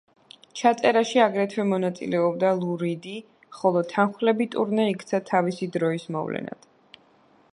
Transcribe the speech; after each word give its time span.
ჩაწერაში 0.59 1.19
აგრეთვე 1.25 1.65
მონაწილეობდა 1.73 2.49
ლუ 2.61 2.79
რიდი, 2.83 3.13
ხოლო 3.59 3.85
თანმხლები 3.93 4.49
ტურნე 4.57 4.89
იქცა 4.95 5.23
თავისი 5.33 5.71
დროის 5.79 6.09
მოვლენად. 6.17 6.69